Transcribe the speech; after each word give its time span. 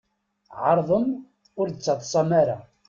Ɛeṛḍem 0.61 1.07
ur 1.59 1.67
d-ttaḍsam 1.69 2.29
ara. 2.41 2.57